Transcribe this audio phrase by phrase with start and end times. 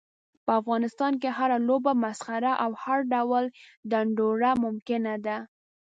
[0.45, 3.45] په افغانستان کې هره لوبه، مسخره او هر ډول
[3.89, 5.37] ډنډوره ممکنه ده.